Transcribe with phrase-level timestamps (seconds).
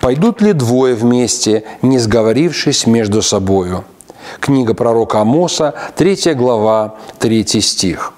[0.00, 3.84] Пойдут ли двое вместе, не сговорившись между собою?
[4.40, 8.14] Книга пророка Амоса, 3 глава, 3 стих.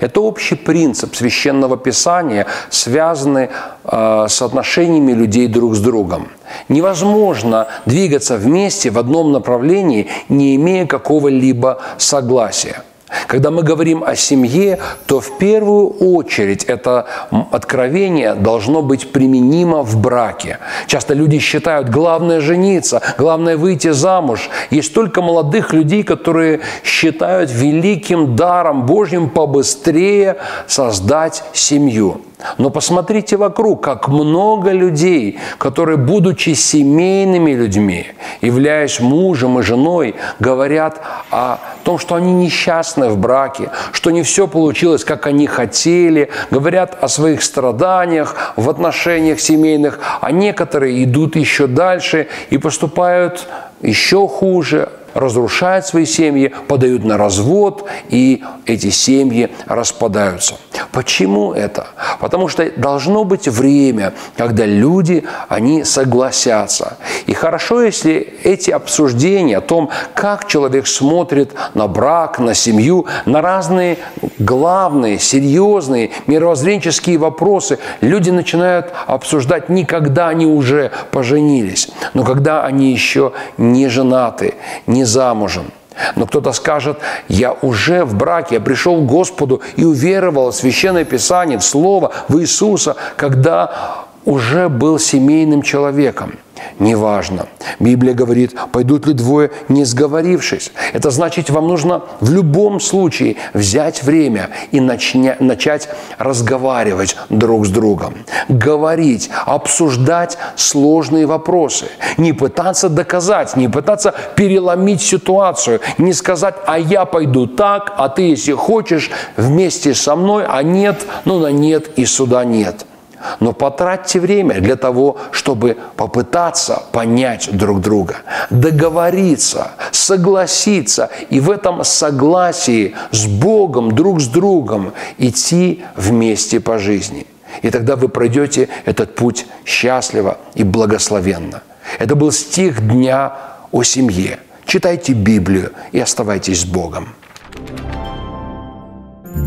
[0.00, 3.48] Это общий принцип священного писания, связанный
[3.84, 6.28] э, с отношениями людей друг с другом.
[6.68, 12.82] Невозможно двигаться вместе в одном направлении, не имея какого-либо согласия–
[13.26, 17.06] когда мы говорим о семье, то в первую очередь это
[17.50, 20.58] откровение должно быть применимо в браке.
[20.86, 24.50] Часто люди считают, главное жениться, главное выйти замуж.
[24.70, 32.20] Есть только молодых людей, которые считают великим даром Божьим побыстрее создать семью.
[32.58, 38.06] Но посмотрите вокруг, как много людей, которые, будучи семейными людьми,
[38.40, 44.46] являясь мужем и женой, говорят о том, что они несчастны в браке, что не все
[44.46, 51.66] получилось, как они хотели, говорят о своих страданиях в отношениях семейных, а некоторые идут еще
[51.66, 53.46] дальше и поступают
[53.80, 60.56] еще хуже, разрушают свои семьи, подают на развод, и эти семьи распадаются.
[60.92, 61.88] Почему это?
[62.20, 66.98] Потому что должно быть время, когда люди, они согласятся.
[67.26, 73.40] И хорошо, если эти обсуждения о том, как человек смотрит на брак, на семью, на
[73.40, 73.98] разные
[74.44, 79.68] главные, серьезные мировоззренческие вопросы, люди начинают обсуждать.
[79.68, 84.54] Не когда они уже поженились, но когда они еще не женаты,
[84.86, 85.66] не замужем–
[86.16, 86.98] но кто-то скажет,
[87.28, 92.12] я уже в браке, я пришел к Господу и уверовал в Священное Писание, в Слово,
[92.28, 96.38] в Иисуса, когда уже был семейным человеком.
[96.78, 97.46] Неважно.
[97.80, 100.72] Библия говорит, пойдут ли двое, не сговорившись.
[100.92, 105.88] Это значит, вам нужно в любом случае взять время и начня, начать
[106.18, 108.14] разговаривать друг с другом.
[108.48, 111.86] Говорить, обсуждать сложные вопросы.
[112.16, 115.80] Не пытаться доказать, не пытаться переломить ситуацию.
[115.98, 121.06] Не сказать, а я пойду так, а ты, если хочешь, вместе со мной, а нет,
[121.24, 122.86] ну на нет и сюда нет–
[123.40, 128.16] но потратьте время для того, чтобы попытаться понять друг друга,
[128.50, 137.26] договориться, согласиться и в этом согласии с Богом, друг с другом идти вместе по жизни.
[137.62, 141.62] И тогда вы пройдете этот путь счастливо и благословенно.
[141.98, 143.34] Это был стих дня
[143.70, 144.38] о семье.
[144.64, 147.08] Читайте Библию и оставайтесь с Богом.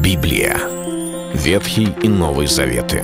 [0.01, 0.57] Библия.
[1.33, 3.03] Ветхий и Новый Заветы.